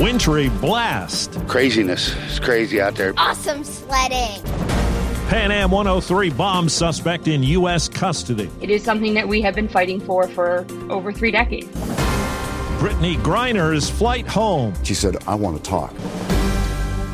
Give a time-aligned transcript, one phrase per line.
[0.00, 1.32] Wintry blast.
[1.48, 2.14] Craziness.
[2.26, 3.14] It's crazy out there.
[3.16, 4.42] Awesome sledding.
[5.28, 7.88] Pan Am 103 bomb suspect in U.S.
[7.88, 8.50] custody.
[8.60, 11.66] It is something that we have been fighting for for over three decades.
[12.78, 14.74] Brittney Griner's flight home.
[14.84, 15.94] She said, I want to talk.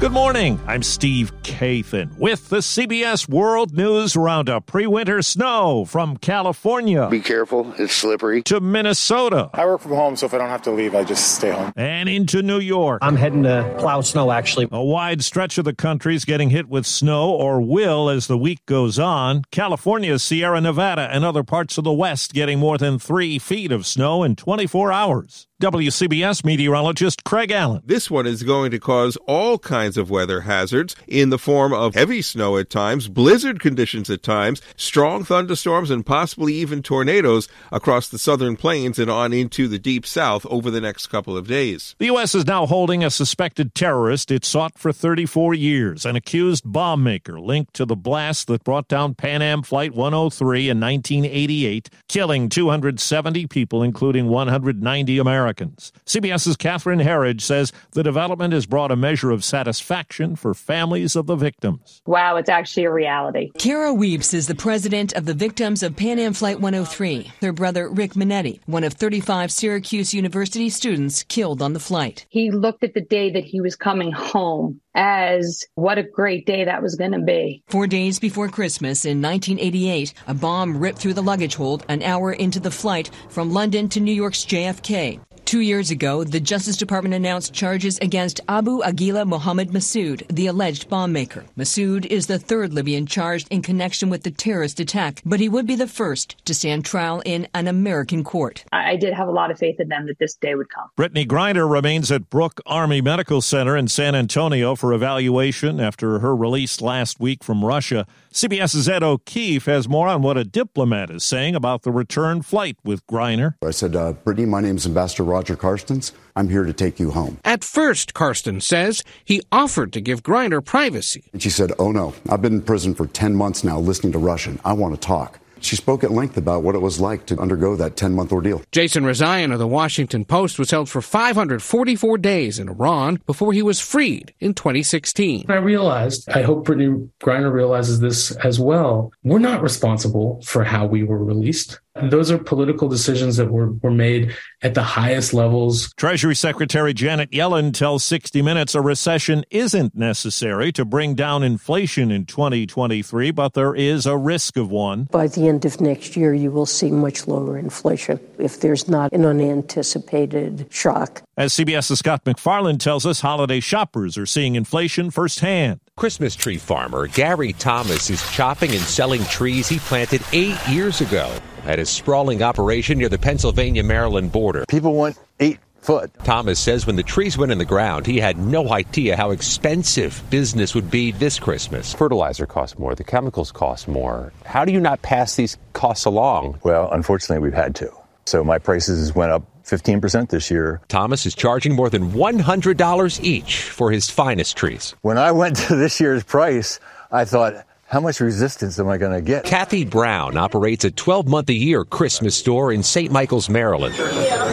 [0.00, 0.58] Good morning.
[0.66, 4.64] I'm Steve Kathan with the CBS World News Roundup.
[4.64, 7.06] Pre winter snow from California.
[7.10, 7.74] Be careful.
[7.76, 8.42] It's slippery.
[8.44, 9.50] To Minnesota.
[9.52, 11.74] I work from home, so if I don't have to leave, I just stay home.
[11.76, 13.00] And into New York.
[13.02, 14.68] I'm heading to plow snow, actually.
[14.72, 18.38] A wide stretch of the country is getting hit with snow or will as the
[18.38, 19.42] week goes on.
[19.50, 23.86] California, Sierra Nevada, and other parts of the West getting more than three feet of
[23.86, 25.46] snow in 24 hours.
[25.60, 27.82] WCBS meteorologist Craig Allen.
[27.84, 31.94] This one is going to cause all kinds of weather hazards in the form of
[31.94, 38.08] heavy snow at times, blizzard conditions at times, strong thunderstorms, and possibly even tornadoes across
[38.08, 41.94] the southern plains and on into the deep south over the next couple of days.
[41.98, 42.34] The U.S.
[42.34, 47.38] is now holding a suspected terrorist it sought for 34 years, an accused bomb maker
[47.38, 53.46] linked to the blast that brought down Pan Am Flight 103 in 1988, killing 270
[53.46, 55.49] people, including 190 Americans.
[55.54, 61.26] CBS's Catherine Herridge says the development has brought a measure of satisfaction for families of
[61.26, 62.02] the victims.
[62.06, 63.50] Wow, it's actually a reality.
[63.58, 67.32] Kara Weipz is the president of the victims of Pan Am Flight 103.
[67.40, 72.26] Her brother, Rick Monetti, one of 35 Syracuse University students killed on the flight.
[72.28, 76.64] He looked at the day that he was coming home as what a great day
[76.64, 77.62] that was going to be.
[77.68, 82.32] Four days before Christmas in 1988, a bomb ripped through the luggage hold an hour
[82.32, 85.20] into the flight from London to New York's JFK.
[85.50, 90.88] Two years ago, the Justice Department announced charges against Abu Aguila Mohammed Massoud, the alleged
[90.88, 91.44] bomb maker.
[91.58, 95.66] Massoud is the third Libyan charged in connection with the terrorist attack, but he would
[95.66, 98.64] be the first to stand trial in an American court.
[98.70, 100.88] I did have a lot of faith in them that this day would come.
[100.96, 106.36] Brittney Griner remains at Brooke Army Medical Center in San Antonio for evaluation after her
[106.36, 108.06] release last week from Russia.
[108.32, 112.76] CBS's Ed O'Keefe has more on what a diplomat is saying about the return flight
[112.84, 113.56] with Griner.
[113.66, 116.12] I said, uh, Brittney, my name's Ambassador Roger Carstens.
[116.36, 117.38] I'm here to take you home.
[117.46, 121.24] At first, Carsten says he offered to give Griner privacy.
[121.32, 124.18] And she said, Oh no, I've been in prison for 10 months now listening to
[124.18, 124.60] Russian.
[124.66, 125.40] I want to talk.
[125.62, 128.62] She spoke at length about what it was like to undergo that 10 month ordeal.
[128.70, 133.62] Jason Rezaian of the Washington Post was held for 544 days in Iran before he
[133.62, 135.46] was freed in 2016.
[135.48, 139.10] I realized, I hope Brittney Griner realizes this as well.
[139.22, 141.80] We're not responsible for how we were released.
[142.00, 145.92] And those are political decisions that were, were made at the highest levels.
[145.94, 152.10] Treasury Secretary Janet Yellen tells 60 Minutes a recession isn't necessary to bring down inflation
[152.10, 155.04] in 2023, but there is a risk of one.
[155.04, 159.12] By the end of next year, you will see much lower inflation if there's not
[159.12, 161.22] an unanticipated shock.
[161.36, 165.80] As CBS's Scott MacFarlane tells us, holiday shoppers are seeing inflation firsthand.
[165.96, 171.30] Christmas tree farmer Gary Thomas is chopping and selling trees he planted eight years ago
[171.66, 174.64] at his sprawling operation near the Pennsylvania Maryland border.
[174.68, 176.10] People want eight foot.
[176.24, 180.22] Thomas says when the trees went in the ground, he had no idea how expensive
[180.30, 181.94] business would be this Christmas.
[181.94, 184.32] Fertilizer costs more, the chemicals cost more.
[184.44, 186.60] How do you not pass these costs along?
[186.62, 187.90] Well, unfortunately, we've had to.
[188.26, 190.80] So my prices went up 15% this year.
[190.88, 194.94] Thomas is charging more than $100 each for his finest trees.
[195.02, 199.12] When I went to this year's price, I thought, how much resistance am I going
[199.12, 199.44] to get?
[199.44, 203.10] Kathy Brown operates a 12 month a year Christmas store in St.
[203.10, 203.96] Michael's, Maryland,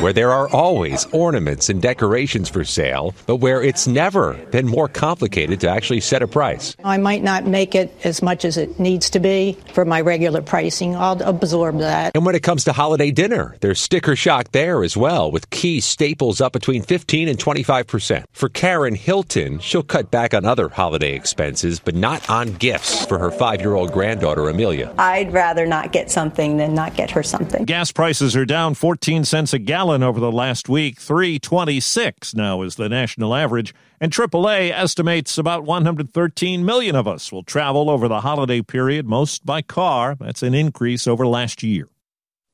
[0.00, 4.88] where there are always ornaments and decorations for sale, but where it's never been more
[4.88, 6.76] complicated to actually set a price.
[6.84, 10.42] I might not make it as much as it needs to be for my regular
[10.42, 10.94] pricing.
[10.94, 12.12] I'll absorb that.
[12.14, 15.80] And when it comes to holiday dinner, there's sticker shock there as well, with key
[15.80, 18.24] staples up between 15 and 25%.
[18.32, 23.18] For Karen Hilton, she'll cut back on other holiday expenses, but not on gifts for
[23.18, 24.92] her five year old granddaughter, Amelia.
[24.98, 27.64] I'd rather not get something than not get her something.
[27.64, 30.98] Gas prices are down 14 cents a gallon over the last week.
[30.98, 33.74] 326 now is the national average.
[34.00, 39.44] And AAA estimates about 113 million of us will travel over the holiday period, most
[39.44, 40.16] by car.
[40.18, 41.88] That's an increase over last year.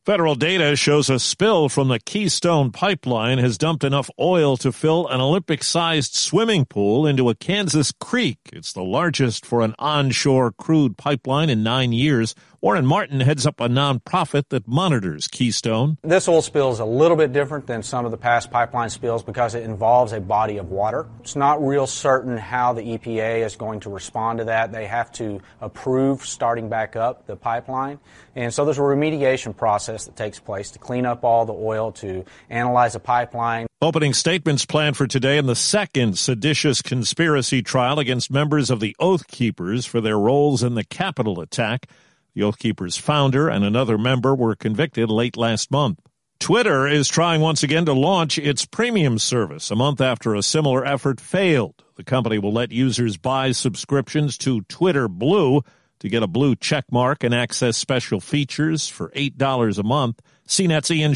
[0.07, 5.07] Federal data shows a spill from the Keystone pipeline has dumped enough oil to fill
[5.07, 8.39] an Olympic sized swimming pool into a Kansas creek.
[8.53, 12.35] It's the largest for an onshore crude pipeline in nine years.
[12.63, 15.97] Warren Martin heads up a nonprofit that monitors Keystone.
[16.03, 19.23] This oil spill is a little bit different than some of the past pipeline spills
[19.23, 21.07] because it involves a body of water.
[21.21, 24.73] It's not real certain how the EPA is going to respond to that.
[24.73, 27.99] They have to approve starting back up the pipeline.
[28.37, 31.93] And so there's a remediation process that takes place to clean up all the oil,
[31.93, 33.69] to analyze the pipeline.
[33.81, 38.95] Opening statements planned for today in the second seditious conspiracy trial against members of the
[39.01, 41.87] Oath Keepers for their roles in the Capitol attack.
[42.35, 45.99] The Oath Keepers founder and another member were convicted late last month.
[46.39, 50.85] Twitter is trying once again to launch its premium service a month after a similar
[50.87, 51.85] effort failed.
[51.97, 55.63] The company will let users buy subscriptions to Twitter Blue
[55.99, 60.21] to get a blue check mark and access special features for $8 a month.
[60.49, 61.13] CNET's Ian.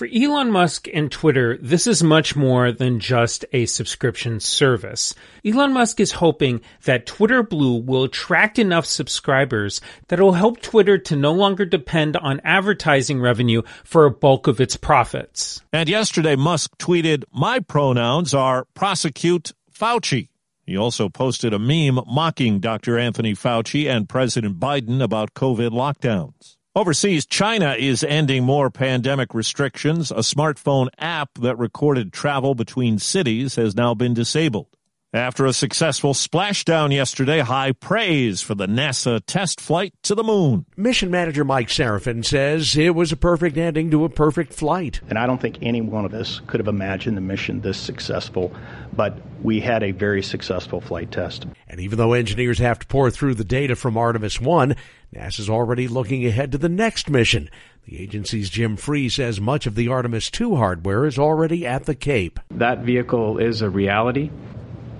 [0.00, 5.14] For Elon Musk and Twitter, this is much more than just a subscription service.
[5.44, 10.96] Elon Musk is hoping that Twitter Blue will attract enough subscribers that will help Twitter
[10.96, 15.60] to no longer depend on advertising revenue for a bulk of its profits.
[15.70, 20.30] And yesterday, Musk tweeted, My pronouns are prosecute Fauci.
[20.64, 22.98] He also posted a meme mocking Dr.
[22.98, 26.56] Anthony Fauci and President Biden about COVID lockdowns.
[26.76, 30.12] Overseas, China is ending more pandemic restrictions.
[30.12, 34.68] A smartphone app that recorded travel between cities has now been disabled.
[35.12, 40.64] After a successful splashdown yesterday, high praise for the NASA test flight to the moon.
[40.76, 45.00] Mission manager Mike Sarafin says it was a perfect ending to a perfect flight.
[45.08, 48.54] And I don't think any one of us could have imagined the mission this successful,
[48.92, 51.44] but we had a very successful flight test.
[51.66, 54.76] And even though engineers have to pore through the data from Artemis 1,
[55.14, 57.50] NASA's already looking ahead to the next mission.
[57.84, 61.96] The agency's Jim Free says much of the Artemis 2 hardware is already at the
[61.96, 62.38] Cape.
[62.50, 64.30] That vehicle is a reality.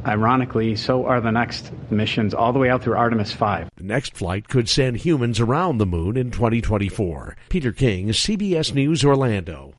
[0.05, 3.69] Ironically, so are the next missions all the way out through Artemis 5.
[3.77, 7.37] The next flight could send humans around the moon in 2024.
[7.49, 9.75] Peter King, CBS News, Orlando.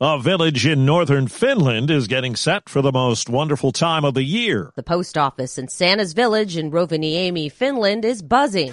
[0.00, 4.24] A village in northern Finland is getting set for the most wonderful time of the
[4.24, 4.72] year.
[4.76, 8.72] The post office in Santa's village in Rovaniemi, Finland is buzzing.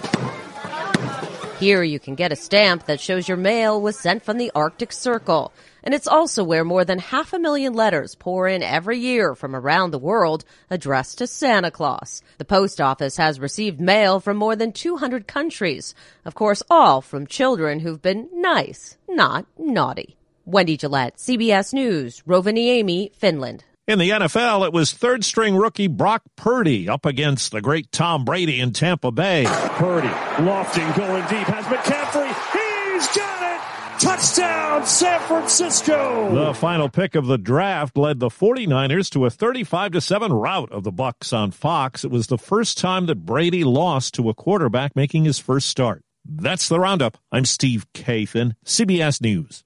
[1.61, 4.91] Here you can get a stamp that shows your mail was sent from the Arctic
[4.91, 5.53] Circle.
[5.83, 9.55] And it's also where more than half a million letters pour in every year from
[9.55, 12.23] around the world addressed to Santa Claus.
[12.39, 15.93] The post office has received mail from more than 200 countries.
[16.25, 20.17] Of course, all from children who've been nice, not naughty.
[20.45, 23.65] Wendy Gillette, CBS News, Rovaniemi, Finland.
[23.91, 28.23] In the NFL, it was third string rookie Brock Purdy up against the great Tom
[28.23, 29.43] Brady in Tampa Bay.
[29.45, 30.07] Purdy
[30.41, 32.27] lofting, going deep, has McCaffrey.
[32.53, 33.99] He's got it!
[34.01, 36.33] Touchdown, San Francisco!
[36.33, 40.85] The final pick of the draft led the 49ers to a 35 7 rout of
[40.85, 42.05] the Bucs on Fox.
[42.05, 46.01] It was the first time that Brady lost to a quarterback making his first start.
[46.23, 47.17] That's the roundup.
[47.29, 49.65] I'm Steve Kathan, CBS News.